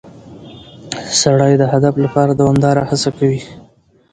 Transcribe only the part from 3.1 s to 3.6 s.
کوي